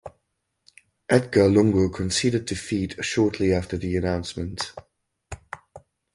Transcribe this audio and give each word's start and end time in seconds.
Edgar 1.07 1.47
Lungu 1.47 1.91
conceded 1.93 2.45
defeat 2.45 2.95
shortly 3.05 3.53
after 3.53 3.77
the 3.77 3.95
announcement. 3.95 4.73